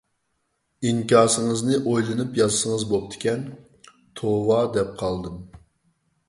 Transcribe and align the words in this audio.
ئىنكاسىڭىزنى 0.91 1.77
ئويلىنىپ 1.91 2.39
يازسىڭىز 2.39 2.87
بوپتىكەن، 2.93 3.45
توۋا 4.23 4.59
دەپ 4.79 4.99
قالدىم. 5.05 5.39